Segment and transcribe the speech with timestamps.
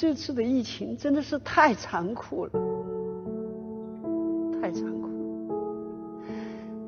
[0.00, 2.52] 这次的疫情真的是太残酷了，
[4.58, 5.08] 太残酷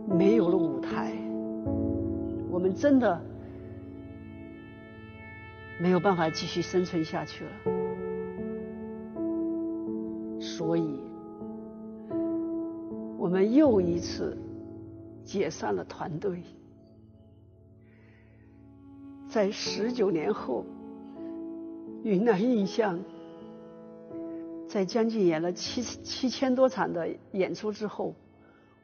[0.08, 1.12] 了，没有了舞台，
[2.50, 3.20] 我们真的
[5.78, 7.50] 没有办法继续生存下去了。
[10.40, 10.98] 所以，
[13.18, 14.34] 我们又一次
[15.22, 16.42] 解散了团队。
[19.28, 20.64] 在十九年后。
[22.02, 22.98] 云南印象，
[24.68, 28.14] 在将近演了七七千多场的演出之后，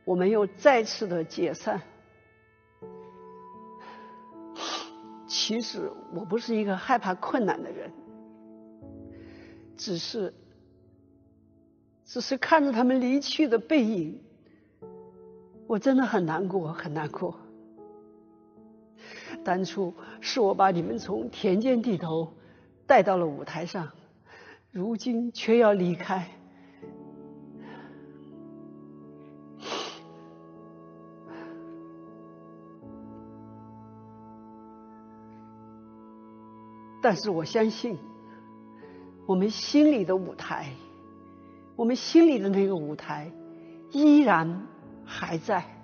[0.05, 1.83] 我们又再次的解散。
[5.27, 7.91] 其实我不是一个害怕困难的人，
[9.77, 10.33] 只是，
[12.05, 14.21] 只是看着他们离去的背影，
[15.67, 17.35] 我真的很难过，很难过。
[19.43, 22.33] 当初是我把你们从田间地头。
[22.89, 23.91] 带到了舞台上，
[24.73, 26.27] 如今却要离开。
[37.03, 37.99] 但是我相信，
[39.27, 40.73] 我们心里的舞台，
[41.77, 43.31] 我们心里的那个舞台，
[43.93, 44.67] 依然
[45.05, 45.78] 还在。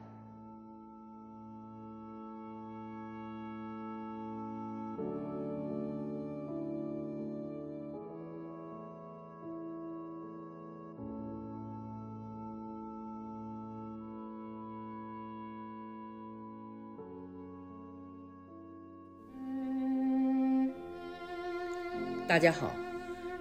[22.34, 22.74] 大家好，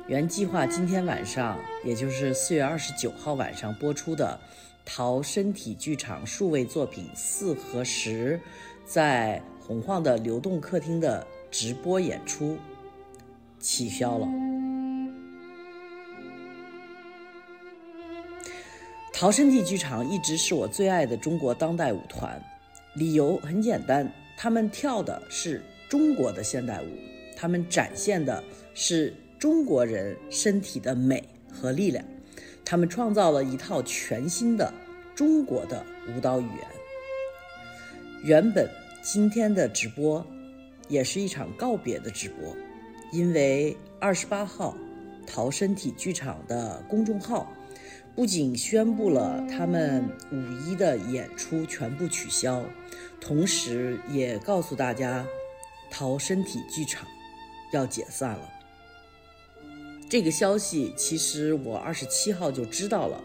[0.05, 4.39] 原计划今天晚上，也就是四月二十九号晚上播出的
[4.85, 8.37] 陶身体剧场数位作品《四和十》
[8.85, 12.55] 在洪晃的流动客厅的直播演出
[13.59, 14.27] 取消了。
[19.11, 22.39] 陶身体剧场一直是我最爱的中国当代舞团，
[22.93, 26.85] 理由很简单，他们跳的是中国的现代舞，
[27.35, 28.43] 他们展现的。
[28.73, 32.03] 是中国人身体的美和力量，
[32.65, 34.73] 他们创造了一套全新的
[35.13, 36.67] 中国的舞蹈语言。
[38.23, 38.69] 原本
[39.01, 40.25] 今天的直播
[40.87, 42.55] 也是一场告别的直播，
[43.11, 44.77] 因为二十八号
[45.27, 47.51] 陶身体剧场的公众号
[48.15, 52.63] 不仅宣布了他们五一的演出全部取消，
[53.19, 55.25] 同时也告诉大家
[55.91, 57.05] 陶身体剧场
[57.73, 58.52] 要解散了。
[60.13, 63.19] 这个消息其实我二十七号就知道了，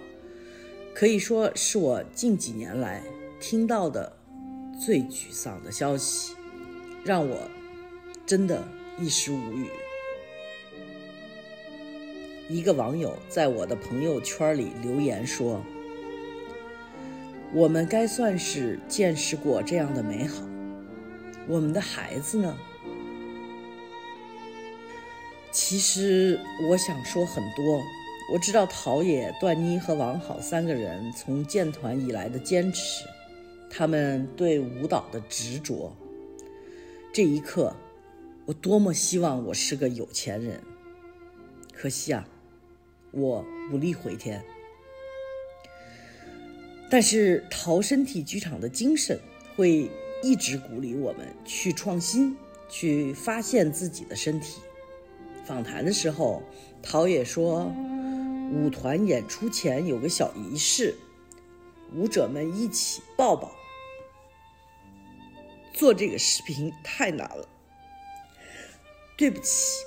[0.95, 3.03] 可以说是我近几年来
[3.39, 4.11] 听到的
[4.83, 6.35] 最沮丧的消息，
[7.05, 7.37] 让我
[8.25, 8.67] 真的
[8.99, 9.69] 一时无语。
[12.49, 15.63] 一个网友在我的朋友圈里留言说
[17.53, 20.43] ：“我们该算是见识过这样的美好，
[21.47, 22.57] 我们的孩子呢？”
[25.61, 26.39] 其实
[26.69, 27.83] 我想说很多。
[28.33, 33.05] 我知道陶冶、段妮和王好三个人从建团以来的坚持，
[33.69, 35.93] 他们对舞蹈的执着。
[37.13, 37.75] 这一刻，
[38.47, 40.63] 我多么希望我是个有钱人。
[41.73, 42.25] 可惜啊，
[43.11, 44.41] 我无力回天。
[46.89, 49.19] 但是陶身体剧场的精神
[49.57, 49.91] 会
[50.23, 52.37] 一直鼓励我们去创新，
[52.71, 54.61] 去发现自己的身体。
[55.49, 56.43] 访谈的时候，
[56.83, 57.73] 陶冶说，
[58.53, 60.95] 舞团演出前有个小仪式，
[61.95, 63.51] 舞者们一起抱抱。
[65.73, 67.49] 做这个视频太难了，
[69.17, 69.87] 对不起，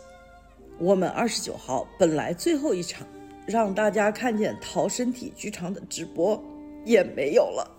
[0.80, 3.06] 我们二十九号本来最后一场，
[3.46, 6.44] 让大家看见陶身体剧场的直播
[6.84, 7.70] 也没有了。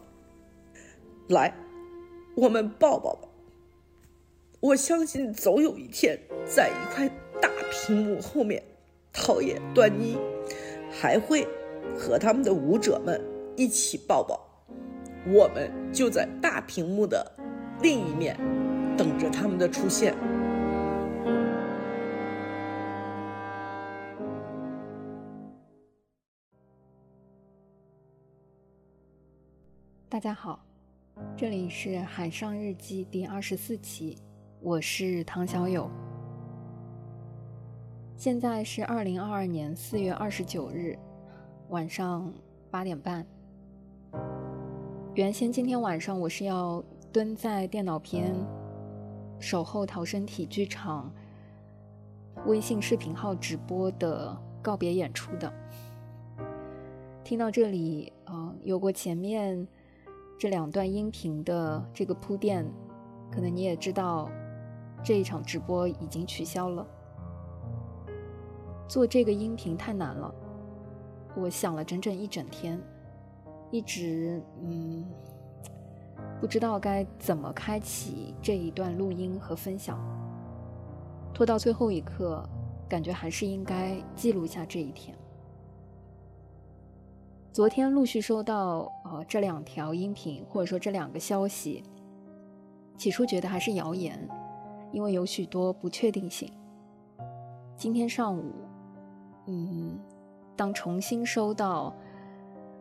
[1.31, 1.53] 来，
[2.37, 3.29] 我们抱抱吧。
[4.61, 7.11] 我相信总有一天，在一块。
[7.73, 8.63] 屏幕后面，
[9.15, 10.19] 陶冶、段妮
[10.91, 11.49] 还会
[11.99, 13.19] 和他们的舞者们
[13.57, 14.39] 一起抱抱。
[15.27, 17.33] 我们就在大屏幕的
[17.81, 18.37] 另一面，
[18.95, 20.15] 等着他们的出现。
[30.11, 30.63] 大家好，
[31.35, 34.19] 这里是《海上日记》第二十四期，
[34.61, 35.91] 我是唐小友。
[38.23, 40.97] 现在是二零二二年四月二十九日
[41.71, 42.33] 晚上
[42.71, 43.27] 八点半。
[45.17, 46.81] 原先今天晚上我是要
[47.13, 48.33] 蹲在电脑边
[49.41, 51.13] 守候逃生体剧场
[52.47, 55.53] 微信视频号直播的告别演出的。
[57.25, 59.67] 听到这里，嗯，有过前面
[60.39, 62.65] 这两段音频的这个铺垫，
[63.33, 64.31] 可能你也知道，
[65.03, 66.87] 这一场直播已经取消了。
[68.89, 70.35] 做这个音频太难了，
[71.37, 72.79] 我想了整整一整天，
[73.71, 75.07] 一直嗯，
[76.41, 79.99] 不知道该怎么开启这一段录音和分享，
[81.33, 82.47] 拖到最后一刻，
[82.89, 85.17] 感觉还是应该记录下这一天。
[87.51, 91.83] 昨天陆续收到呃这两条音频，或者说这两个消息，
[92.97, 94.29] 起初觉得还是谣言，
[94.91, 96.51] 因为有许多不确定性。
[97.77, 98.53] 今天上午，
[99.47, 99.99] 嗯，
[100.57, 101.95] 当重新收到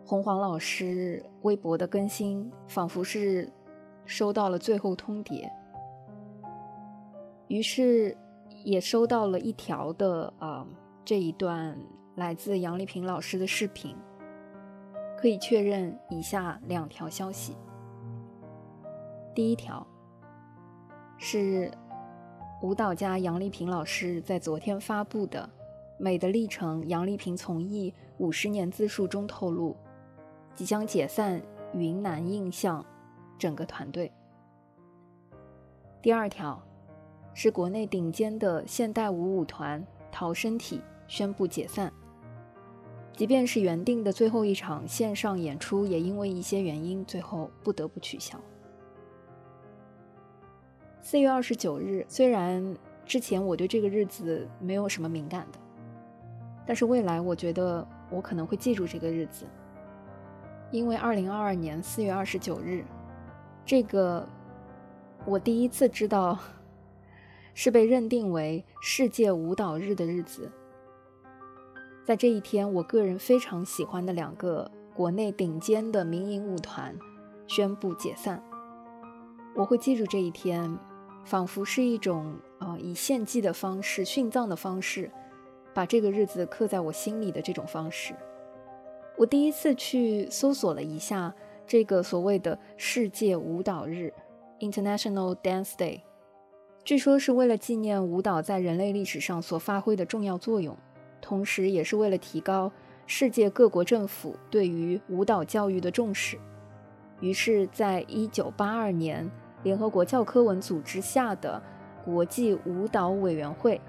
[0.06, 3.52] 红黄老师微博的更新，仿佛是
[4.06, 5.50] 收到了最后通牒，
[7.48, 8.18] 于是
[8.64, 10.68] 也收到了一条的啊
[11.04, 11.78] 这一段
[12.16, 13.96] 来自杨丽萍老师的视频。
[15.18, 17.56] 可以确认以下两条消息。
[19.36, 19.86] 第一条
[21.20, 21.70] 是
[22.64, 25.48] 舞蹈家杨丽萍老师在昨天发布的
[26.02, 29.78] 《美的历程：杨丽萍从艺五十年自述》中透露，
[30.56, 31.40] 即将解散
[31.76, 32.84] 云南印象
[33.38, 34.12] 整个团队。
[36.02, 36.60] 第二条
[37.36, 41.94] 是国内顶尖的现代舞舞团逃生体宣布解散。
[43.14, 48.42] 即便是原定的最后一场线上演出，也因为一些原因，最后不得不取消。
[51.00, 52.76] 四月二十九日，虽然
[53.06, 55.60] 之前我对这个日子没有什么敏感的，
[56.66, 59.46] 但是未来我觉得我可能会记住这个日子，
[60.72, 62.84] 因为二零二二年四月二十九日，
[63.66, 64.28] 这个
[65.26, 66.38] 我第一次知道
[67.54, 70.50] 是被认定为世界舞蹈日的日子。
[72.04, 76.98] 在这一天，我个人非常喜欢的两个国内顶尖的民营舞团
[77.48, 78.42] 宣布解散。
[79.56, 80.78] 我会记住这一天，
[81.26, 85.12] 仿佛是一种呃以献祭的方式、殉葬的方式，
[85.74, 88.14] 把这个日子刻在我心里的这种方式。
[89.18, 91.34] 我第一次去搜索了一下
[91.68, 94.14] 这个所谓的世界舞蹈日
[94.60, 96.02] （International Dance Day），
[96.84, 100.76] 据说是为了纪念舞蹈在人类历史上所发挥的重要作用。
[101.22, 102.72] 同时，也是为了提高
[103.06, 106.40] 世界各国政府对于舞蹈教育的重视，
[107.20, 109.30] 于是，在一九八二年，
[109.62, 111.62] 联合国教科文组织下的
[112.04, 113.80] 国际舞蹈委员会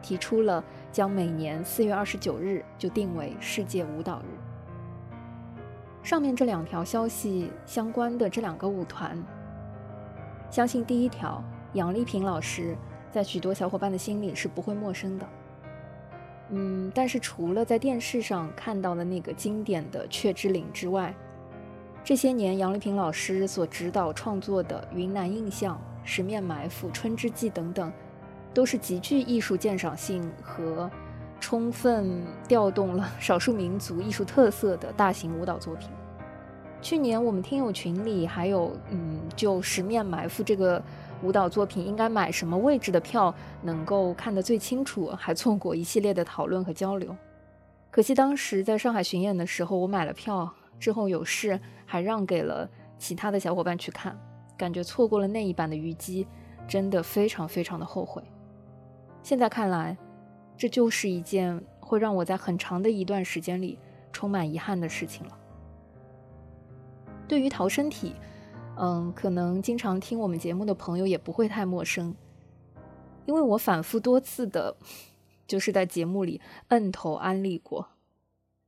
[0.00, 0.64] 提出了
[0.94, 4.38] 将每年四月二十九日就定为世界舞蹈日。
[6.04, 9.20] 上面这两条消息相关的这两个舞团，
[10.52, 11.42] 相信第一条
[11.72, 12.76] 杨丽萍老师
[13.10, 15.26] 在许多小伙伴的心里是不会陌生的。
[16.50, 21.12] 嗯，但是除了在电视上看到的那个经典的《雀之岭》之外，
[22.04, 25.74] 这些年杨丽萍老师所指导创作的《云南印象》
[26.04, 27.92] 《十面埋伏》《春之祭》等等，
[28.54, 30.90] 都是极具艺术鉴赏性和
[31.40, 35.90] 充分调动了 少数民族艺术特色的大型舞蹈作品。
[36.80, 40.82] 去年我们听友群里还有，嗯，就《十面埋伏》这个。
[41.22, 45.06] 舞蹈作品应该买什么位置的票能够看得最清楚？
[45.16, 47.16] 还做过一系列的讨论和交流。
[47.90, 52.68] 可惜当时在上海巡演的时候，我买了票之后有事，还让给了
[52.98, 54.14] 其他的小伙伴去看，
[54.58, 56.26] 感觉错过了那一版的虞姬，
[56.68, 58.22] 真的非常非常的后悔。
[59.24, 59.98] 现在看来，
[60.56, 63.76] 这就是一件会让我在很长的一段时间里
[64.12, 65.36] 充满遗憾的事情了。
[67.26, 68.14] 对于逃生体。
[68.76, 72.12] 嗯，可能经常听我们节目的朋友也不会太陌生，
[73.24, 74.76] 因为我反复多次的，
[75.46, 76.40] 就是在节目里
[76.70, 77.90] 摁头安利过。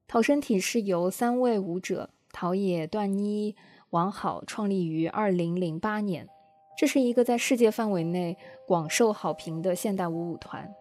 [0.06, 3.56] 逃生体是由三位舞者陶冶、段妮、
[3.90, 6.28] 王好创立于二零零八年，
[6.76, 10.74] 这是一个在世界范围内广受好评的现代舞舞团，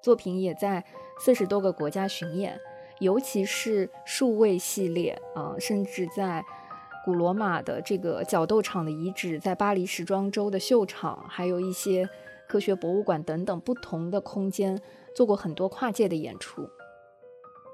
[0.00, 0.84] 作品也在
[1.18, 2.58] 四十多个国家巡演，
[3.00, 6.42] 尤其是数位系列啊，甚至在。
[7.04, 12.08] 古罗马的这个角斗场的遗址，在巴黎时装周的秀场，还有一些
[12.46, 14.80] 科学博物馆等等不同的空间，
[15.12, 16.70] 做过很多跨界的演出。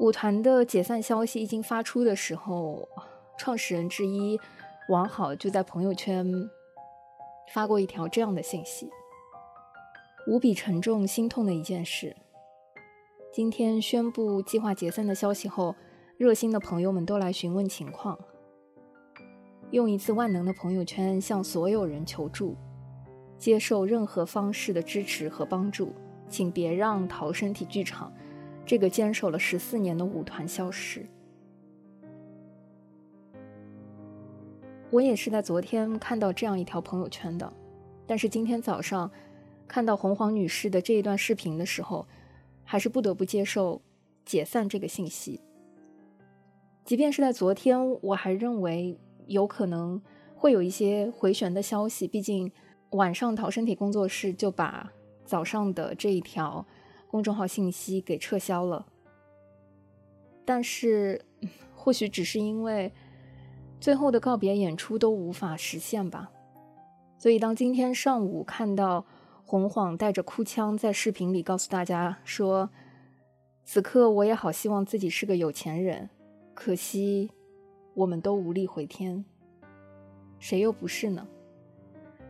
[0.00, 2.88] 舞团的解散消息一经发出的时候，
[3.36, 4.40] 创始人之一
[4.88, 6.26] 王好就在朋友圈
[7.52, 8.90] 发过一条这样的信息：
[10.26, 12.14] 无比沉重、心痛的一件事。
[13.32, 15.74] 今天宣布计划解散的消息后，
[16.16, 18.18] 热心的朋友们都来询问情况。
[19.70, 22.56] 用一次万能的朋友圈向所有人求助，
[23.38, 25.92] 接受任何方式的支持和帮助，
[26.28, 28.12] 请别让陶身体剧场
[28.64, 31.06] 这个坚守了十四年的舞团消失。
[34.90, 37.52] 我也是在昨天看到这样一条朋友圈的，
[38.06, 39.10] 但是今天早上
[39.66, 42.06] 看到红黄女士的这一段视频的时候，
[42.64, 43.82] 还是不得不接受
[44.24, 45.42] 解散这个信息。
[46.86, 50.00] 即便是在昨天，我还认为有可能
[50.34, 52.50] 会有一些回旋的消息，毕竟
[52.92, 54.90] 晚上逃身体工作室就把
[55.26, 56.66] 早上的这一条
[57.08, 58.86] 公众号信息给撤销了。
[60.46, 61.20] 但是，
[61.76, 62.90] 或许只是因为。
[63.80, 66.30] 最后的告别演出都无法实现吧，
[67.16, 69.04] 所以当今天上午看到
[69.44, 72.70] 洪晃带着哭腔在视频里告诉大家说
[73.64, 76.10] ：“此刻我也好希望自己是个有钱人，
[76.54, 77.30] 可惜
[77.94, 79.24] 我们都无力回天。”
[80.40, 81.26] 谁又不是呢？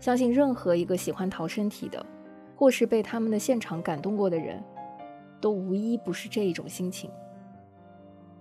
[0.00, 2.04] 相信任何一个喜欢逃身体的，
[2.54, 4.62] 或是被他们的现场感动过的人，
[5.40, 7.10] 都无一不是这一种心情。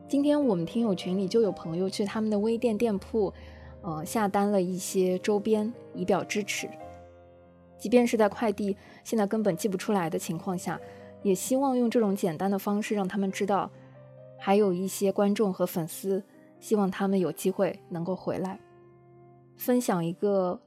[0.07, 3.33] 今天我们听友群里就有朋友去他们的微店店铺，
[3.81, 6.69] 呃，下单了一些周边以表支持。
[7.77, 10.79] 即便是在快递现在根本寄不出来的情况下，
[11.23, 13.69] 也希望用这种简单的方式让他们知道，
[14.39, 16.23] 还有一些观众和粉丝
[16.61, 18.57] 希望他们有机会能够回来，
[19.57, 20.57] 分享一个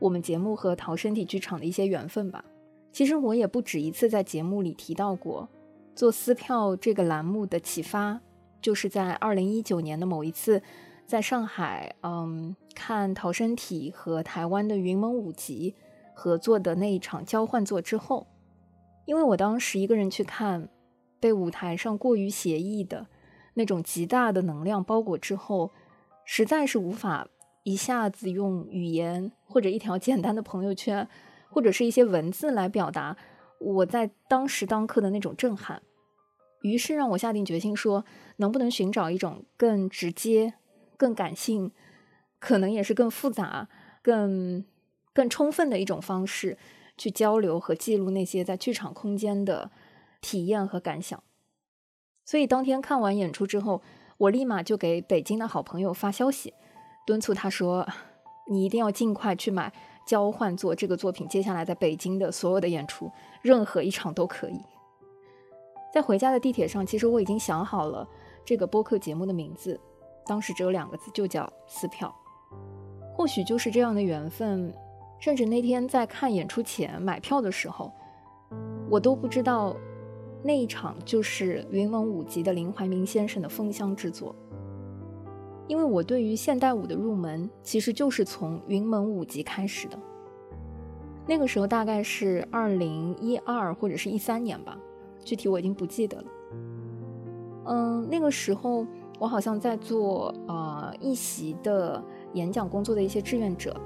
[0.00, 2.44] 我们节目和逃身体剧场的一些缘分吧。
[2.90, 5.48] 其实我也不止一次在节目里提到过，
[5.94, 8.20] 做撕票这个栏目的启发。
[8.60, 10.62] 就是在二零一九年的某一次，
[11.06, 15.74] 在上海，嗯，看逃生体和台湾的云门舞集
[16.14, 18.26] 合作的那一场交换作之后，
[19.06, 20.68] 因为我当时一个人去看，
[21.20, 23.06] 被舞台上过于写意的
[23.54, 25.70] 那种极大的能量包裹之后，
[26.24, 27.28] 实在是无法
[27.62, 31.08] 一下子用语言或者一条简单的朋友圈
[31.48, 33.16] 或者是一些文字来表达
[33.60, 35.82] 我在当时当刻的那种震撼。
[36.62, 38.04] 于是让我下定决心说，
[38.36, 40.54] 能不能寻找一种更直接、
[40.96, 41.72] 更感性，
[42.38, 43.68] 可能也是更复杂、
[44.02, 44.64] 更
[45.12, 46.58] 更充分的一种方式，
[46.96, 49.70] 去交流和记录那些在剧场空间的
[50.20, 51.22] 体验和感想。
[52.24, 53.80] 所以当天看完演出之后，
[54.18, 56.52] 我立马就给北京的好朋友发消息，
[57.06, 57.88] 敦促他说
[58.50, 59.72] ：“你一定要尽快去买
[60.08, 63.10] 《交换作》这个作品，接下来在北京的所有的演出，
[63.42, 64.60] 任何一场都可以。”
[65.92, 68.06] 在回家的地铁上，其实我已经想好了
[68.44, 69.78] 这个播客节目的名字，
[70.26, 72.14] 当时只有两个字，就叫“撕票”。
[73.14, 74.72] 或许就是这样的缘分，
[75.18, 77.90] 甚至那天在看演出前买票的时候，
[78.88, 79.76] 我都不知道
[80.42, 84.34] 那一场就是云门舞集的林怀民先生的封箱之作。
[85.66, 89.98] 因为我对于现代舞的入门，其实就是从云门舞集开始的。
[91.26, 94.78] 那个时候大概是二零一二或者是一三年吧。
[95.28, 96.24] 具体我已经不记得了。
[97.66, 98.86] 嗯，那个时候
[99.18, 103.78] 我好像在做呃一席的演讲工作的一些志愿者，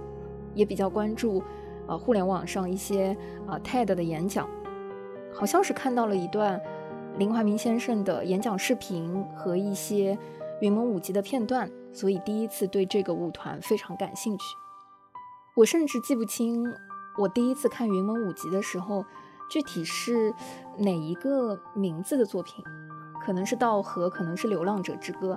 [0.55, 1.43] 也比较关注
[1.89, 4.49] 呃互联网上一些啊 TED 的演讲，
[5.35, 6.61] 好像是看到了一段
[7.19, 10.17] 林怀民先生的演讲视频和一些
[10.61, 14.45] 云门舞集的片段，所以第一次对这个舞团非常感兴趣。
[15.57, 16.65] 我甚至记不清
[17.19, 19.05] 我第一次看云门舞集的时候。
[19.52, 20.32] 具体是
[20.78, 22.64] 哪一个名字的作品？
[23.23, 25.35] 可能是《稻荷》，可能是《流浪者之歌》，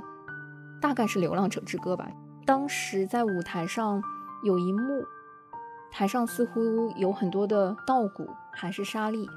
[0.80, 2.08] 大概是《流浪者之歌》吧。
[2.46, 4.02] 当时在舞台上
[4.42, 5.04] 有一幕，
[5.92, 9.28] 台上似乎有很多的稻谷还是沙粒，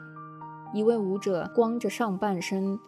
[0.72, 2.78] 一位舞者光着上半身，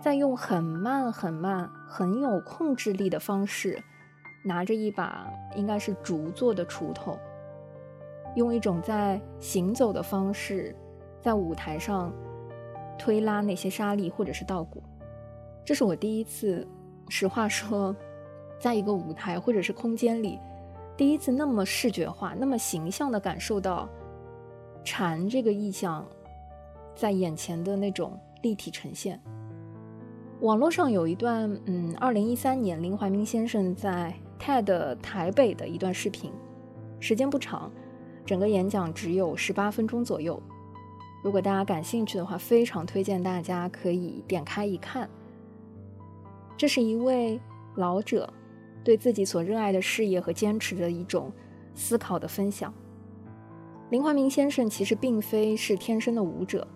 [0.00, 3.84] 在用很慢、很慢、很有控制力的方式，
[4.46, 7.18] 拿着一把应该是竹做的锄头，
[8.34, 10.74] 用一种在行走的方式。
[11.22, 12.12] 在舞台上
[12.98, 14.82] 推拉那些沙粒或者是稻谷，
[15.64, 16.66] 这是我第一次，
[17.08, 17.94] 实话说，
[18.58, 20.38] 在一个舞台或者是空间里，
[20.96, 23.88] 第一次那么视觉化、那么形象的感受到
[24.84, 26.04] 蝉这个意象
[26.94, 29.20] 在眼前的那种立体呈现。
[30.40, 36.32] 网络上有一段，嗯，二零一三年林怀民先生在 TED 台北的一段视频，
[36.98, 37.70] 时间不长，
[38.26, 40.42] 整个演讲只有十八分钟左右。
[41.22, 45.08] 如果大家感兴趣的话，非常推荐大家可以点开一看。
[46.56, 47.40] 这是一位
[47.76, 48.30] 老者
[48.82, 51.32] 对自己所热爱的事业和坚持的一种
[51.74, 52.74] 思考的分享。
[53.90, 56.66] 林怀民先生其实并非是天生的舞者，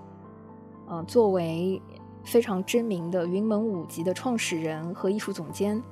[0.86, 1.82] 呃，作为
[2.24, 5.82] 非常知名的云门舞集的创始人和艺术总监，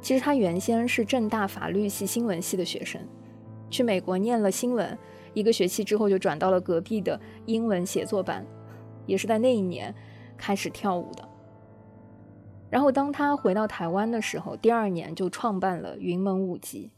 [0.00, 3.00] 其实他原先是正大法律系新闻系的学生，
[3.68, 4.98] 去美国念了新闻。
[5.34, 8.46] 一个学期之后，就转到了隔壁的英文写作班，
[9.06, 9.94] 也是在那一年
[10.36, 11.28] 开始跳舞的。
[12.70, 16.90] 然后当他回到台湾的时候，第二年就创办了云门舞集。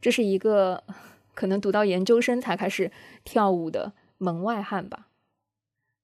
[0.00, 0.82] 这是一个
[1.32, 2.90] 可能读到研究生才开始
[3.22, 5.08] 跳舞的门外汉吧。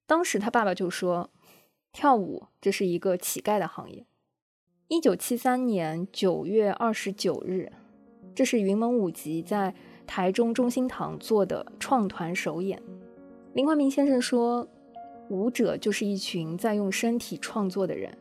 [0.06, 1.30] 当时他爸爸就说
[1.92, 4.06] ：“跳舞这是一个乞丐的行业。”
[4.88, 7.70] 一九七三年九月二十九日，
[8.34, 9.74] 这是云门舞集在
[10.10, 12.82] 台中中心堂做的创团首演。
[13.52, 14.66] 林怀民先生说
[15.30, 18.12] ：“舞者就是一群在用身体创作的人。”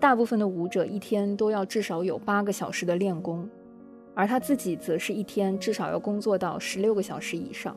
[0.00, 3.48] 大部分的舞者一天都要至少有八个小时的练功，
[4.12, 7.76] 而他自己则是一天至少要工作到十六个小时以上。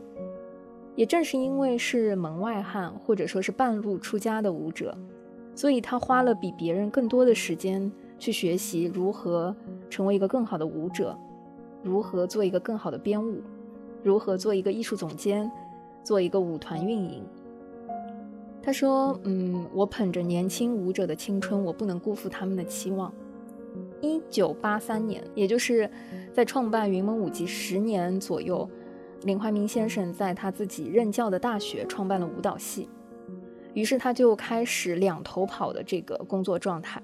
[0.96, 4.98] 也正是因为是门外汉或者说是半路出家的舞者，
[5.54, 9.56] 所以他花了比别人更多的时间去学习如何
[9.92, 11.16] 成为一个更好的舞者，
[11.84, 13.42] 如何做一个更好的编舞，
[14.04, 15.52] 如何做一个艺术总监，
[16.04, 17.24] 做一个舞团运营。
[18.62, 23.12] 他说：“嗯，我捧着年轻舞者的青春，我不能辜负他们的期望。”
[24.02, 25.90] 一九八三年，也就是
[26.34, 28.70] 在创办云门舞集十年左右，
[29.24, 32.88] 林怀民先生在他自己任教的大学创办了舞蹈系，
[33.74, 37.02] 于是他就开始两头跑的这个工作状态。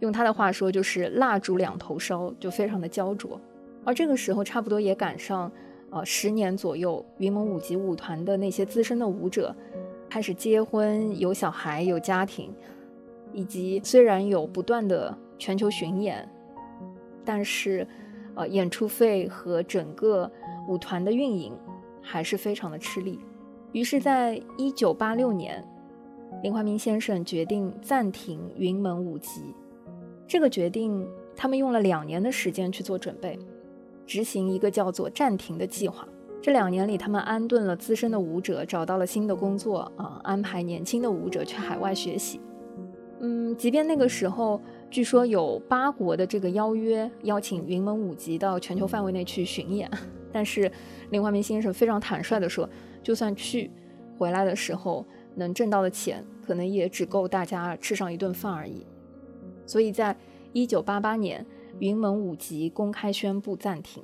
[0.00, 3.40] 用他的话说，就是蜡烛两头烧，就非常的焦灼。
[3.84, 5.50] 而这个时候，差不多也赶上，
[5.90, 9.54] 呃，十年左右，云门舞集舞团的那些资深的舞者。
[10.08, 12.52] 开始结婚、有小孩、有家庭，
[13.32, 16.28] 以及虽然有不断的全球巡演，
[17.24, 17.84] 但是，
[18.36, 20.30] 呃，演出费和整个
[20.68, 21.52] 舞团的运营
[22.00, 23.18] 还是非常的吃力。
[23.72, 25.66] 于是，在一九八六年，
[26.44, 29.52] 林怀民先生决定暂停云门舞集。
[30.28, 33.36] 这个决定，他们用了两年的时间去做准备，
[34.06, 36.06] 执行一个叫做“暂停”的计划。
[36.42, 42.40] 这两年里，他们安顿了资深的舞者，找到了新的工作啊，安排年轻的舞者去海外学习。
[43.20, 49.90] 嗯，即便那个时候，据说有八国的这个邀约，邀请云门舞集到全球范围内去巡演，
[50.30, 50.70] 但是
[51.10, 52.68] 林怀民先生非常坦率地说，
[53.02, 53.70] 就算去，
[54.18, 58.84] 回来的时候能挣到的钱，可能也只够大家吃上一顿饭而已。
[59.64, 60.14] 所以在
[60.52, 61.46] 一九八八年，
[61.80, 64.02] 云门舞集公开宣布暂停。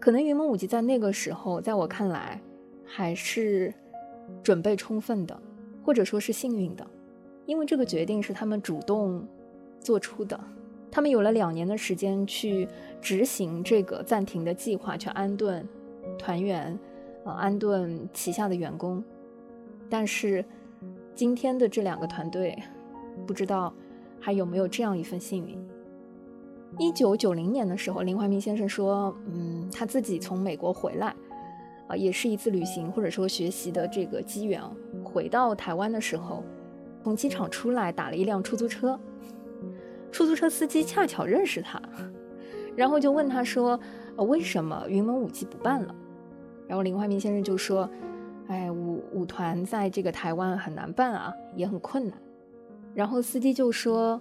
[0.00, 2.40] 可能云门舞集在那个时候，在我看来，
[2.84, 3.72] 还是
[4.42, 5.40] 准备充分的，
[5.84, 6.84] 或者说是幸运的，
[7.46, 9.26] 因为这个决定是他们主动
[9.78, 10.38] 做出的。
[10.90, 12.68] 他们有了两年的时间去
[13.00, 15.66] 执行这个暂停的计划，去安顿
[16.18, 16.78] 团员，
[17.24, 19.02] 啊，安顿旗下的员工。
[19.88, 20.44] 但是
[21.14, 22.60] 今天的这两个团队，
[23.26, 23.72] 不知道
[24.22, 25.58] 还有没有这样一份幸运。
[26.78, 31.14] 一九九零年的时候，林怀民先生说：“嗯，他自己从美国回来，
[31.88, 34.62] 啊，也是一次旅行或者说学习的这个机缘。
[35.04, 36.42] 回到台湾的时候，
[37.02, 38.98] 从机场出来打了一辆出租车，
[40.10, 41.82] 出租车司机恰巧认识他，
[42.74, 43.78] 然后就问他说
[44.16, 45.94] ：‘呃，为什么云门舞集不办了？’
[46.66, 47.86] 然后林怀民先生就说
[48.48, 52.16] ：‘哎，舞舞团在这个台湾很难办啊，也很困难。’
[52.94, 54.20] 然后司机就说：‘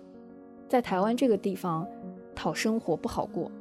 [0.68, 1.88] 在台湾这个地方。’
[2.34, 3.52] 讨生活不好过，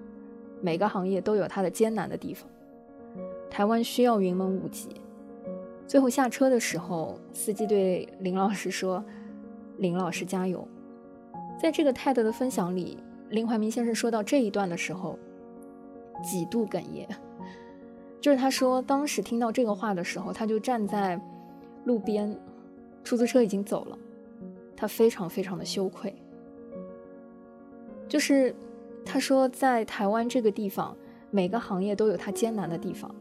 [0.63, 2.49] 每个行业都有它的艰难的地方。
[3.51, 4.89] 台湾需要云门舞集。
[5.87, 9.05] 最后下车的时候，司机对林老师说
[9.77, 10.67] ：“林老师加油。”
[11.61, 12.97] 在这个泰德的分享里，
[13.29, 15.19] 林怀民先生说到这一段的时候，
[16.23, 17.07] 几度哽咽。
[18.21, 21.21] 就是他说，当时听到这个话的时候，他就站在
[21.85, 22.35] 路边，
[23.03, 23.99] 出租车已经走了，
[24.81, 26.15] 他非常非常的羞愧。
[28.09, 28.55] 就是，
[29.05, 30.97] 他说，在台湾这个地方，
[31.31, 33.15] 每个行业都有它艰难的地方。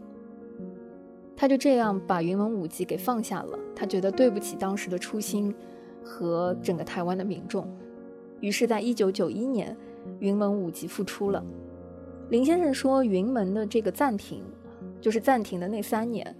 [1.36, 5.54] 他就这样把云门舞集给放下了，他觉得对不起当时的初心
[6.02, 7.68] 和整个台湾的民众。
[8.40, 9.76] 于是，在一九九一年，
[10.20, 11.44] 云门舞集复出了。
[12.30, 14.42] 林先生说，云门的这个暂停，
[15.02, 16.34] 就是暂停的那三年，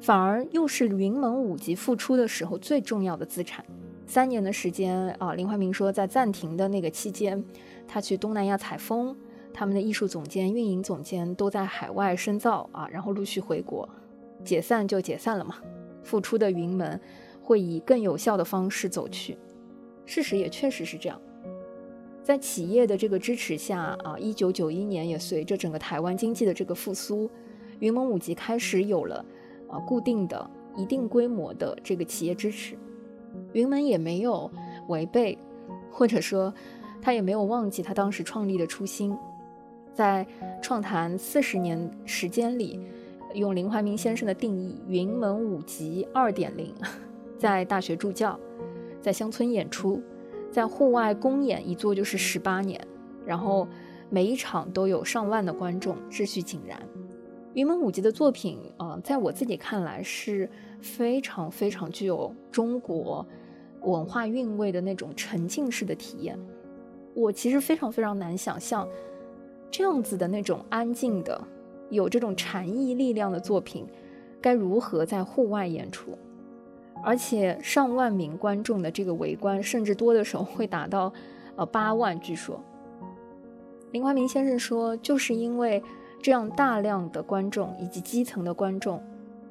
[0.00, 3.64] 反而又是云门舞集复出的时候最重要的资产。
[4.10, 7.44] 三年的时间啊，林怀民说，在暂停的那个期间。
[7.86, 9.16] 他去东南亚采风，
[9.54, 13.88] 他们的艺术总监、运营总监都在海外深造啊，然后陆续回国，
[14.44, 15.58] 解散就解散了嘛。
[16.02, 17.00] 复出的云门
[17.40, 19.38] 会以更有效的方式走去，
[20.04, 21.16] 事实也确实是这样。
[22.20, 27.30] 在企业的这个支持下啊，一九九一年也随着整个台湾经济的这个复苏，
[27.78, 29.24] 云门舞集开始有了
[29.68, 32.76] 啊固定的一定规模的这个企业支持，
[33.52, 34.50] 云门也没有
[34.88, 35.38] 违背，
[35.90, 36.52] 或者说。
[37.02, 39.16] 他也没有忘记他当时创立的初心，
[39.94, 40.26] 在
[40.60, 42.78] 创坛四十年时间里，
[43.32, 46.74] 用林怀民先生的定义，云门舞集二点零，
[47.38, 48.38] 在大学助教，
[49.00, 49.98] 在乡村演出，
[50.52, 52.78] 在户外公演一做就是十八年，
[53.24, 53.66] 然后
[54.10, 56.78] 每一场都有上万的观众，秩序井然。
[57.54, 63.26] 云门舞集的作品，呃，在我自己看来是非常非常具有中国
[63.82, 66.38] 文化韵味的那种沉浸式的体验。
[67.14, 68.88] 我其实非常非常难想象，
[69.70, 71.40] 这样子的那种安静的、
[71.90, 73.86] 有这种禅意力量的作品，
[74.40, 76.16] 该如何在户外演出，
[77.02, 81.12] 而且上万名观众的这个围观，甚至多的时候会达到
[81.56, 82.18] 呃八万。
[82.20, 82.62] 据说，
[83.92, 85.82] 林怀民先生说，就是因为。
[86.22, 89.02] 这样大量的观众以及基层的观众，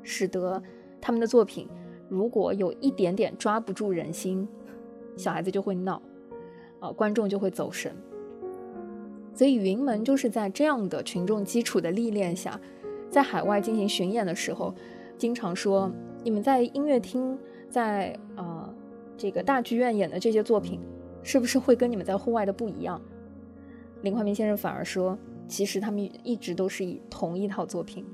[0.04, 0.62] 使得
[1.02, 1.68] 他们的作品
[2.08, 4.48] 如果有一点点抓不住人心，
[5.16, 6.02] 小孩子就会闹，
[6.80, 7.96] 啊，观众就会走神。
[9.34, 12.60] 所以云门就是在这样的群众基础的历练下，
[13.10, 14.74] 在海外进行巡演的时候，
[15.18, 15.92] 经常说
[16.24, 17.38] 你们在音乐厅、
[17.70, 18.74] 在呃
[19.18, 20.80] 这个大剧院演的这些作品，
[21.24, 23.02] 是不是会跟你们在户外的不一样？
[24.02, 25.18] 林怀民先生反而说。
[25.48, 28.06] 其实他们一直都是以同一套作品，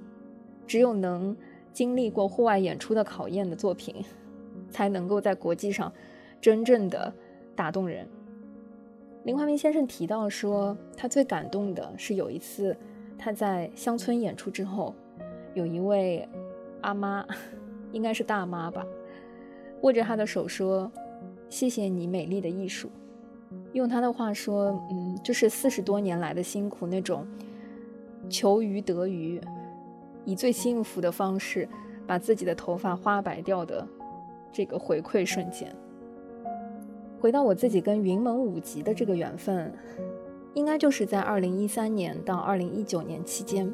[0.65, 1.35] 只有能
[1.75, 3.93] 经历过户外演出的考验的作品，
[4.69, 5.91] 才能够在国际上
[6.39, 7.13] 真正的
[7.53, 8.07] 打动人。
[9.25, 12.73] 林怀民先生提到说，他最感动的是有一次
[13.17, 14.95] 他在乡村演出之后，
[15.53, 16.25] 有一位
[16.79, 17.27] 阿妈，
[17.91, 18.87] 应该是大妈吧，
[19.81, 20.89] 握着他的手说
[21.49, 22.89] ：“谢谢你美丽的艺术。”
[23.73, 27.27] 用他的话说，嗯，就是四十多年来的辛苦，那种
[28.29, 29.41] 求鱼得鱼，
[30.25, 31.67] 以最幸福的方式
[32.05, 33.87] 把自己的头发花白掉的
[34.51, 35.73] 这个回馈瞬间。
[37.19, 39.73] 回到我自己跟云门舞集的这个缘分，
[40.53, 43.71] 应该就是在二零一三年到二零一九年期间。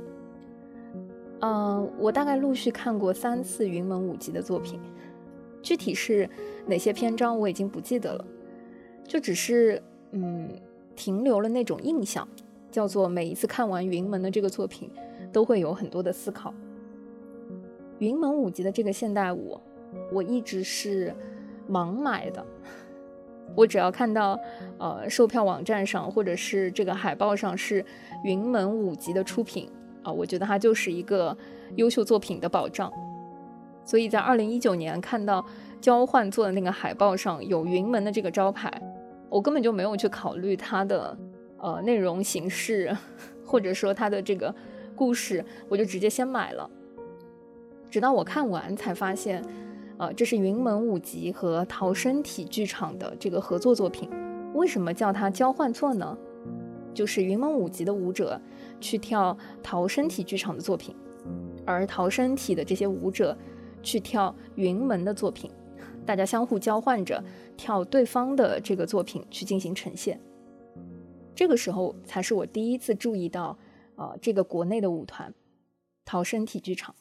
[1.42, 4.80] 嗯，我大概陆续看过三次云门舞集的作品，
[5.62, 6.30] 具体是
[6.68, 8.26] 哪些篇章我已经不记得了。
[9.04, 10.48] 就只是嗯，
[10.96, 12.26] 停留了那种印象，
[12.70, 14.90] 叫做每一次看完云门的这个作品，
[15.32, 16.54] 都会有很多的思考。
[18.00, 19.60] 云门舞集的这个现代舞，
[20.12, 21.14] 我一直是
[21.70, 22.46] 盲买的。
[23.56, 24.40] 我只要看到
[24.78, 27.86] 呃售票网站上或者是这个海报上是
[28.24, 29.70] 云门舞集的出品
[30.04, 31.38] 啊，我觉得它就是一个
[31.76, 32.92] 优秀作品的保障。
[33.84, 35.46] 所以在二零一九年看到
[35.82, 38.72] 交换做的那个海报上有云门的这个招牌。
[39.30, 41.18] 我根本就没有去考虑它的
[41.58, 42.96] 呃内容形式，
[43.46, 44.54] 或者说它的这个
[45.02, 46.70] 故事，我就直接先买了。
[47.90, 49.44] 直到我看完才发现，
[49.98, 54.08] 呃，这是云门舞集和逃生体剧场的这个合作作品。
[54.54, 56.16] 为什么叫它交换错呢？
[56.94, 58.40] 就是云门舞集的舞者
[58.80, 60.96] 去跳逃生体剧场的作品，
[61.66, 63.36] 而逃生体的这些舞者
[63.82, 65.50] 去跳云门的作品。
[66.06, 67.24] 大家相互交换着
[67.58, 70.22] 跳对方的这个作品去进行呈现，
[71.34, 73.58] 这个时候才是我第一次注意到，
[74.02, 75.32] 呃，这个国内的舞团
[76.04, 76.96] 逃生体剧场，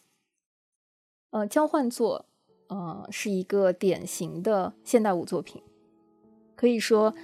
[1.30, 2.26] 呃，交换作，
[2.68, 5.62] 呃，是一个典型的现代舞作品，
[6.54, 7.14] 可以说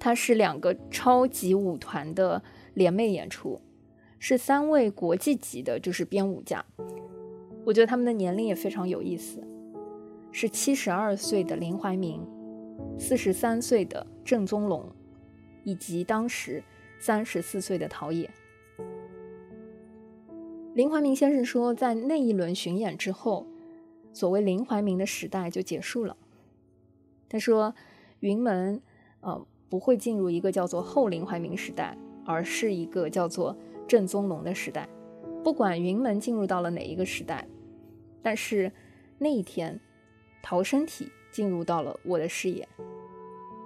[0.00, 2.42] 它是两个超级舞团的
[2.74, 3.60] 联袂演出，
[4.18, 6.64] 是三位国际级的，就是编舞家，
[7.64, 9.40] 我觉得他们的年龄也非常有意思。
[10.32, 12.20] 是七十二岁的林怀民，
[12.98, 14.92] 四十三岁的郑宗龙，
[15.62, 16.64] 以及当时
[16.98, 18.28] 三十四岁的陶冶。
[20.74, 23.46] 林怀民先生说，在那一轮巡演之后，
[24.12, 26.16] 所谓林怀民的时代就结束了。
[27.28, 27.74] 他说，
[28.20, 28.80] 云门
[29.20, 33.56] 呃不会进入一个叫做后林怀民时代，而是一个叫做
[33.88, 34.88] 郑宗龙的时代。
[35.42, 37.46] 不管云门进入到了哪一个时代，
[38.22, 38.72] 但是
[39.18, 39.80] 那一天。
[40.42, 42.66] 逃生体进入到了我的视野。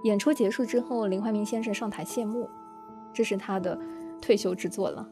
[0.03, 2.49] 演出结束之后，林怀民先生上台谢幕，
[3.13, 3.79] 这是他的
[4.21, 5.09] 退休之作了。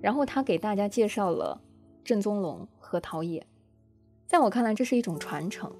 [0.00, 1.60] 然后他给大家介绍了
[2.04, 3.46] 郑宗龙和陶冶。
[4.26, 5.72] 在我看来，这是一种传承，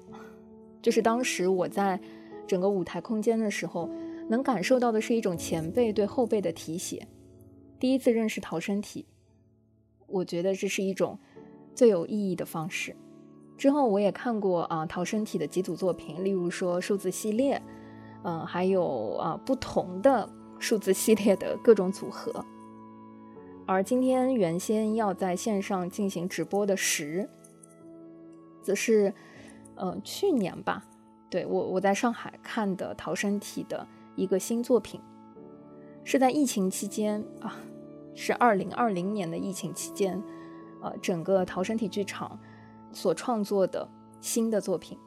[0.81, 1.99] 就是当时我在
[2.47, 3.89] 整个舞台空间的时候，
[4.29, 7.07] 能感受到的是一种前辈对后辈的提携。
[7.79, 9.05] 第一次认识逃生体，
[10.07, 11.19] 我觉得这是一种
[11.75, 12.95] 最有意义的方式。
[13.57, 17.61] 之后我也看过啊逃生体的几组作品，例如说数字系列，
[18.23, 22.45] 嗯，还有啊不同的数字系列的各种组合。
[23.67, 27.29] 而今天原先要在线上进行直播的十，
[28.63, 29.13] 则是
[29.75, 30.85] 嗯去年吧，
[31.29, 35.01] 对我我在上海看的逃生体的一个新作品，
[36.05, 37.59] 是在疫情期间啊，
[38.15, 40.23] 是二零二零年的疫情期间，
[40.81, 42.39] 呃整个逃生体剧场
[42.93, 43.89] 所创作的
[44.21, 44.97] 新的作品。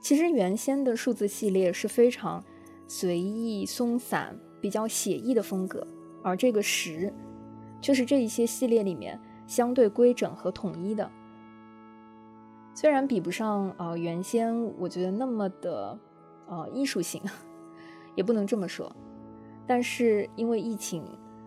[0.00, 2.44] 其实原先的数字系列是非常
[2.86, 5.84] 随意松散、比较写意的风格，
[6.26, 7.12] 而这个十
[7.80, 11.08] 却是这一些系列里面相对规整和统一的。
[12.74, 15.96] 虽然比不上呃原先我觉得那么的
[16.48, 17.22] 呃艺术性，
[18.16, 18.90] 也不能这么说，
[19.68, 21.04] 但是因为疫情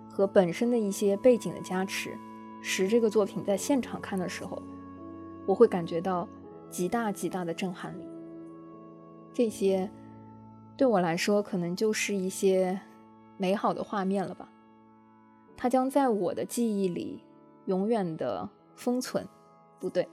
[0.09, 2.17] 和本身的一些背景的加持，
[2.61, 4.63] 使这个作品在现场看的时候，
[5.45, 6.25] 我会感觉到
[6.69, 8.07] 极大极大的震撼力。
[9.33, 9.91] 这些
[10.77, 12.79] 对我来说可能就是一些
[13.35, 14.49] 美好的画面了吧，
[15.61, 17.21] 它将在我的记忆里
[17.65, 19.27] 永远的封存。
[19.77, 20.07] 不对。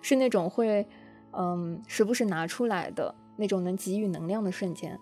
[0.00, 0.88] 是那种会，
[1.32, 4.98] 嗯，时不时拿出来的那种能给予能量的瞬间。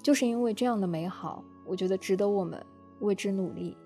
[0.00, 2.64] 就是因为这样的美好，我觉得值得我们
[3.00, 3.76] 为之努力。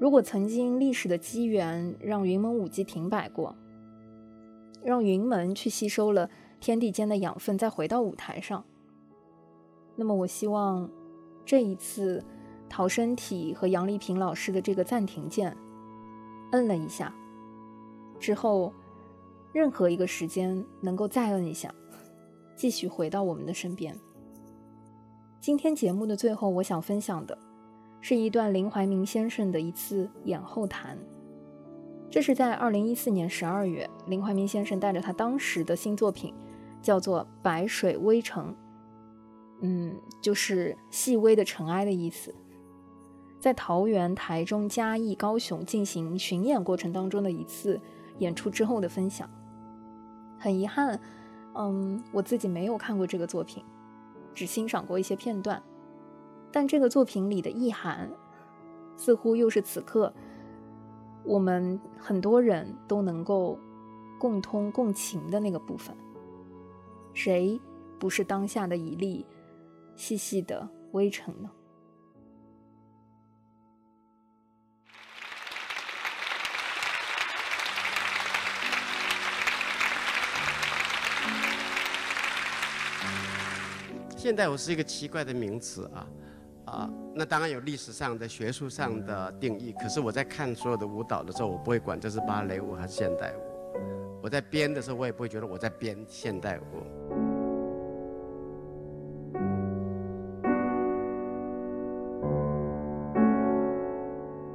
[0.00, 3.54] 如果曾经历史的机缘让云门舞集停摆过，
[4.82, 8.64] 让云门去吸收了天地间的养分，再回到舞台上，
[9.94, 10.90] 那么我希望
[11.44, 12.24] 这一次
[12.68, 15.56] 逃生体和杨丽萍老师的这个暂停键，
[16.52, 17.14] 摁了一下。
[18.20, 18.72] 之后，
[19.52, 21.72] 任何一个时间能够再摁一下，
[22.56, 23.96] 继续回到我们的身边。
[25.40, 27.38] 今天节目的最后，我想分享的
[28.00, 30.98] 是一段林怀民先生的一次演后谈。
[32.10, 36.34] 这是在二零一四年十二月，林怀民先生带着他当时的新作品，
[36.82, 38.42] 叫做《白水微尘》，
[39.60, 42.34] 嗯，就是细微的尘埃的意思，
[43.38, 47.80] 在桃园、台中、嘉义、高雄进行巡演过程当中的一次。
[48.18, 49.30] 演出之后的分享，
[50.40, 50.98] 很遗憾，
[51.54, 53.64] 嗯，我自己没有看过这个作品，
[54.34, 55.62] 只欣赏过一些片段。
[56.50, 58.10] 但这个作品里的意涵，
[58.96, 60.12] 似乎又是此刻
[61.22, 63.56] 我们很多人都能够
[64.18, 65.96] 共通共情的那个部分。
[67.14, 67.60] 谁
[68.00, 69.24] 不是当下的一粒
[69.94, 71.48] 细细的微尘呢？
[84.28, 86.06] 现代舞是一个奇怪的名词啊，
[86.66, 89.72] 啊，那当然有历史上的、学术上的定义。
[89.80, 93.40] 可是我在看所有的舞蹈的时候，我不会管这是芭蕾舞还是现代舞。
[94.22, 96.62] 我在编的时候，我也不会觉得我在编现代舞。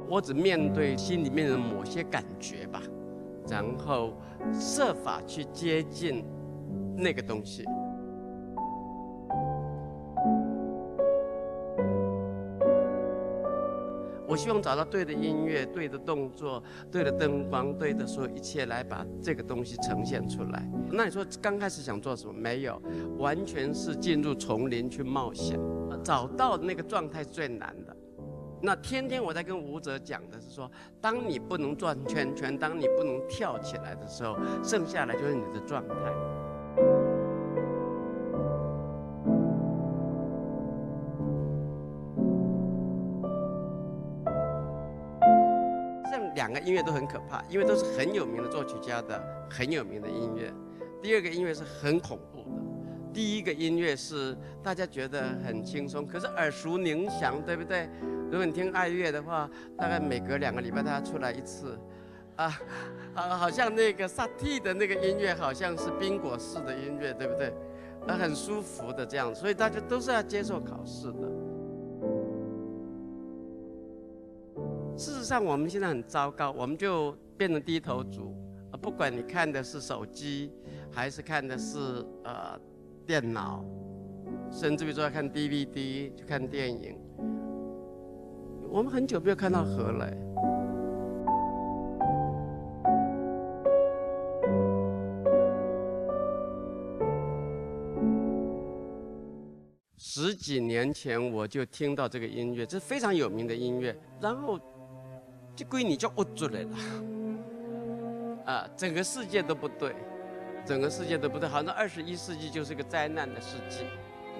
[0.08, 2.80] 我只面对心里面的某些感觉吧，
[3.48, 4.12] 然后
[4.52, 6.24] 设法去接近
[6.96, 7.64] 那个东西。
[14.34, 20.68] 我希望找到对的音乐、对的动作、对的灯光、对的所有一切，来把这个东西呈现出来。
[20.90, 22.32] 那你说刚开始想做什么？
[22.32, 22.82] 没有，
[23.16, 25.56] 完全是进入丛林去冒险，
[26.02, 27.96] 找到那个状态是最难的。
[28.60, 30.68] 那天天我在跟舞者讲的是说，
[31.00, 35.94] 当你不能转圈圈，当你不能跳起来的时候，剩下来就是你的状态。
[46.74, 50.52] 音乐都很可怕，因为都是很有名的作曲家的很有名的音乐。
[51.00, 52.60] 第二个音乐是很恐怖的，
[53.12, 57.88] 第一个音乐是大家觉得很轻松，可是耳熟能详，对不对？
[58.28, 61.78] 如果你听爱乐的话，大概每隔两个礼拜它要出来一次，
[62.34, 62.60] 啊，
[63.14, 67.54] 啊，好像那个萨蒂的那个音乐好像是宾果式的音乐，对不对？
[68.08, 71.30] 啊，很舒服的这样，所以大家都是要接受考试的。
[75.24, 78.36] 事实上，我们现在很糟糕，我们就变成低头族。
[78.70, 80.52] 啊，不管你看的是手机，
[80.92, 81.78] 还是看的是
[82.24, 82.60] 呃
[83.06, 83.64] 电脑，
[84.50, 86.98] 甚至于说看 DVD 去看电影，
[88.68, 90.12] 我们很久没有看到河了。
[99.96, 104.60] 十几年前我就听到这个音乐，这非常有名的音乐，然后。
[105.56, 106.68] 这归你叫恶作来了，
[108.44, 109.94] 啊，整个世界都不对，
[110.66, 113.84] 整个世界都不对，好像二十一世纪就是个灾难的世纪，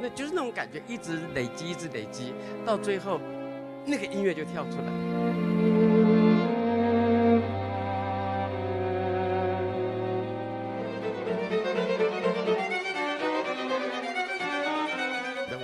[0.01, 2.35] 那就是那种感觉，一直累积，一直累积，
[2.67, 3.21] 到最后，
[3.87, 4.93] 那个音乐就跳出来。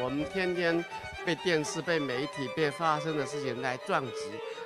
[0.03, 0.85] 我们天天
[1.25, 4.13] 被电视、被媒体、被发生的事情来撞击，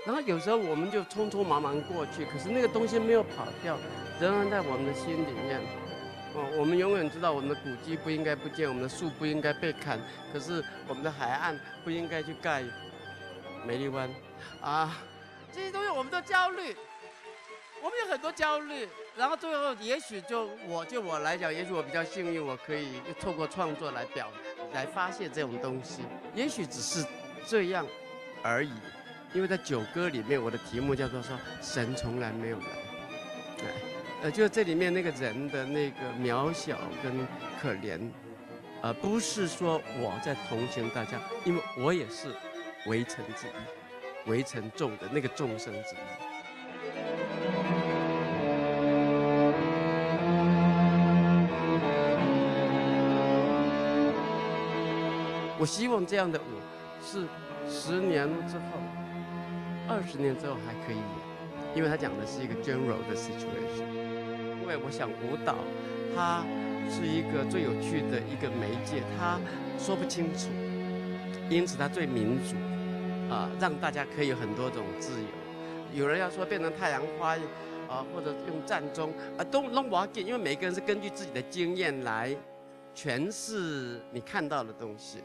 [0.07, 3.79] 然后有时候我们就匆匆忙忙过去，可是那个东西没有跑掉，
[4.21, 5.61] 仍然在我们的心里面。
[6.37, 10.01] 哦，我们永远知道我们的古迹不应该不见，我们的树不应该被砍，
[10.33, 12.65] 可是我们的海岸不应该去盖
[13.65, 14.11] 美丽湾，
[14.61, 14.97] 啊，
[15.53, 16.77] 这些东西我们都焦虑，
[17.85, 24.33] 我们有很多焦虑，然后最后也许就我就我来讲，也许我比较幸运，我可以透过创作来表
[24.73, 26.01] 来发现这种东西，
[26.35, 27.05] 也许只是
[27.47, 27.87] 这样
[28.43, 28.73] 而已，
[29.35, 32.67] 因为在九歌里面，我的题目叫做说神从来没有来，
[33.59, 33.65] 哎。
[34.23, 37.15] 呃，就这里面那个人的那个渺小跟
[37.61, 38.01] 可怜，
[38.81, 42.35] 而不是说我在同情大家，因为我也是
[42.87, 46.34] 围城之一，围城众的那个众生之一。
[55.59, 56.61] 我希望这样的舞
[57.01, 57.27] 是
[57.69, 58.65] 十年之后、
[59.89, 63.87] 二十年之后还可以演，因为他讲的是一个 general 的 situation。
[64.61, 65.57] 因为我想舞蹈，
[66.17, 66.43] 它
[66.91, 69.39] 是一个最有趣的一个媒介，它
[69.79, 70.49] 说不清楚，
[71.51, 72.57] 因此它最民主，
[73.33, 75.29] 啊，让大家可以有很多种自由。
[75.93, 77.37] 有人要说变成太阳花，
[77.89, 82.35] 啊，或者用战中，啊，都弄不好因为每个人是根据自己的经验来
[82.97, 85.19] 诠释你看到的东西。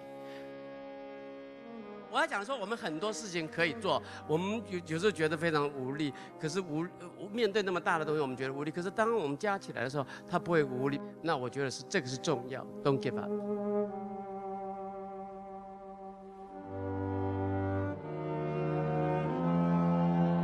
[2.12, 6.84] 我要讲说，我们很多事情可以做，我们有有时候觉得非常无力，可是无
[7.32, 8.72] 面对那么大的东西，我们觉得无力。
[8.72, 11.00] 可是当我们加起来的时候，它不会无力。
[11.22, 12.66] 那我觉得是这个是重要。
[12.84, 13.30] Don't give up。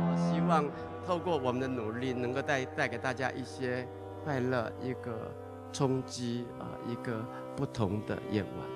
[0.08, 0.70] 我希望
[1.04, 3.86] 透过我们的努力，能够带带给大家一些
[4.24, 5.34] 快乐，一个
[5.72, 7.24] 冲击啊，一个
[7.56, 8.75] 不同的夜晚。